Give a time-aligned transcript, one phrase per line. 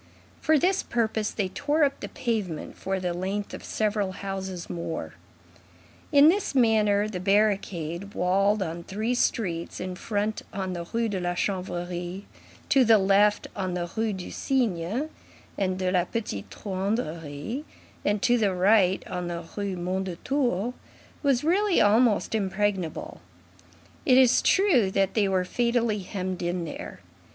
[0.41, 5.13] For this purpose, they tore up the pavement for the length of several houses more.
[6.11, 11.19] In this manner, the barricade, walled on three streets, in front on the Rue de
[11.19, 12.25] la Chanvrerie,
[12.69, 15.09] to the left on the Rues du Cygne
[15.55, 17.63] and de la Petite Truanderie,
[18.21, 20.73] to the right on the Rue Mondétour,
[21.21, 23.21] was really almost impregnable;
[24.07, 27.01] it is true that they were fatally hemmed in there.